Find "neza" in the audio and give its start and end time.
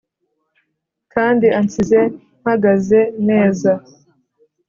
3.27-3.71